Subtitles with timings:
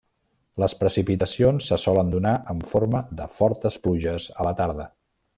[0.61, 4.89] Les precipitacions se solen donar en forma de fortes pluges a la tarda.